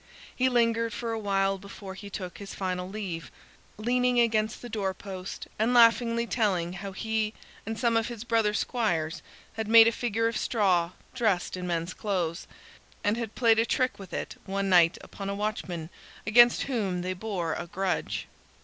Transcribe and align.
He 0.35 0.49
lingered 0.49 0.93
for 0.93 1.11
a 1.11 1.19
while 1.19 1.59
before 1.59 1.93
he 1.93 2.09
took 2.09 2.39
his 2.39 2.55
final 2.55 2.89
leave, 2.89 3.29
leaning 3.77 4.19
against 4.19 4.63
the 4.63 4.67
door 4.67 4.95
post, 4.95 5.47
and 5.59 5.75
laughingly 5.75 6.25
telling 6.25 6.73
how 6.73 6.91
he 6.91 7.35
and 7.67 7.77
some 7.77 7.95
of 7.95 8.07
his 8.07 8.23
brother 8.23 8.51
squires 8.55 9.21
had 9.53 9.67
made 9.67 9.87
a 9.87 9.91
figure 9.91 10.27
of 10.27 10.37
straw 10.37 10.93
dressed 11.13 11.55
in 11.55 11.67
men's 11.67 11.93
clothes, 11.93 12.47
and 13.03 13.15
had 13.15 13.35
played 13.35 13.59
a 13.59 13.63
trick 13.67 13.99
with 13.99 14.11
it 14.11 14.37
one 14.47 14.69
night 14.69 14.97
upon 15.01 15.29
a 15.29 15.35
watchman 15.35 15.91
against 16.25 16.63
whom 16.63 17.03
they 17.03 17.13
bore 17.13 17.53
a 17.53 17.67
grudge. 17.67 18.25